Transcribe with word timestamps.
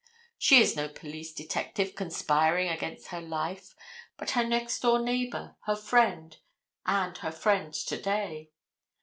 She 0.39 0.59
is 0.59 0.75
no 0.75 0.89
police 0.89 1.31
detective 1.31 1.93
conspiring 1.93 2.69
against 2.69 3.09
her 3.09 3.21
life, 3.21 3.75
but 4.17 4.31
her 4.31 4.43
next 4.43 4.79
door 4.79 4.97
neighbor, 4.99 5.57
her 5.67 5.75
friend, 5.75 6.35
and 6.87 7.15
her 7.19 7.31
friend 7.31 7.71
to 7.71 8.01
day. 8.01 8.49